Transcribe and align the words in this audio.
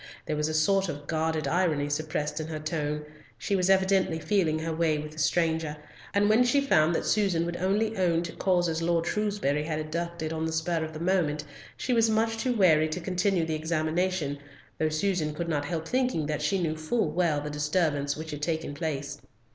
There 0.25 0.35
was 0.35 0.49
a 0.49 0.53
sort 0.55 0.89
of 0.89 1.05
guarded 1.05 1.47
irony 1.47 1.87
suppressed 1.87 2.39
in 2.39 2.47
her 2.47 2.57
tone—she 2.57 3.55
was 3.55 3.69
evidently 3.69 4.17
feeling 4.17 4.57
her 4.57 4.73
way 4.73 4.97
with 4.97 5.11
the 5.11 5.19
stranger, 5.19 5.77
and 6.11 6.27
when 6.27 6.43
she 6.43 6.59
found 6.59 6.95
that 6.95 7.05
Susan 7.05 7.45
would 7.45 7.57
only 7.57 7.95
own 7.95 8.23
to 8.23 8.31
causes 8.31 8.81
Lord 8.81 9.05
Shrewsbury 9.05 9.61
had 9.65 9.79
adduced 9.79 10.33
on 10.33 10.47
the 10.47 10.51
spur 10.51 10.83
of 10.83 10.93
the 10.93 10.99
moment, 10.99 11.43
she 11.77 11.93
was 11.93 12.09
much 12.09 12.37
too 12.37 12.53
wary 12.55 12.89
to 12.89 12.99
continue 12.99 13.45
the 13.45 13.53
examination, 13.53 14.39
though 14.79 14.89
Susan 14.89 15.35
could 15.35 15.47
not 15.47 15.65
help 15.65 15.87
thinking 15.87 16.25
that 16.25 16.41
she 16.41 16.59
knew 16.59 16.75
full 16.75 17.11
well 17.11 17.39
the 17.39 17.51
disturbance 17.51 18.15
which 18.17 18.31
had 18.31 18.41
taken 18.41 18.73
place. 18.73 19.21